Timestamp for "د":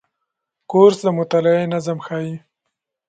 1.03-1.07